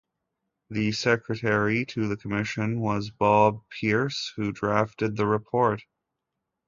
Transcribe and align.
The 0.71 0.93
Secretary 0.93 1.85
to 1.85 2.07
the 2.07 2.17
Commission 2.17 2.79
was 2.79 3.11
Bob 3.11 3.61
Peirce, 3.69 4.33
who 4.35 4.51
drafted 4.51 5.15
the 5.15 5.27
report. 5.27 5.83